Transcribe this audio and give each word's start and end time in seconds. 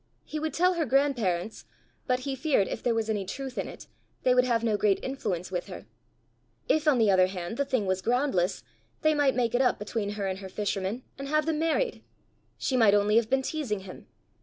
He 0.25 0.39
would 0.39 0.55
tell 0.55 0.73
her 0.73 0.85
grandparents; 0.87 1.65
but 2.07 2.21
he 2.21 2.35
feared, 2.35 2.67
if 2.67 2.81
there 2.81 2.95
was 2.95 3.07
any 3.07 3.23
truth 3.23 3.55
in 3.55 3.67
it, 3.67 3.85
they 4.23 4.33
would 4.33 4.45
have 4.45 4.63
no 4.63 4.75
great 4.75 4.99
influence 5.03 5.51
with 5.51 5.67
her. 5.67 5.85
If 6.67 6.87
on 6.87 6.97
the 6.97 7.11
other 7.11 7.27
hand, 7.27 7.55
the 7.55 7.65
thing 7.65 7.85
was 7.85 8.01
groundless, 8.01 8.63
they 9.03 9.13
might 9.13 9.35
make 9.35 9.53
it 9.53 9.61
up 9.61 9.77
between 9.77 10.13
her 10.13 10.25
and 10.25 10.39
her 10.39 10.49
fisherman, 10.49 11.03
and 11.19 11.27
have 11.27 11.45
them 11.45 11.59
married! 11.59 12.01
She 12.57 12.75
might 12.75 12.95
only 12.95 13.17
have 13.17 13.29
been 13.29 13.43
teasing 13.43 13.81
him! 13.81 14.07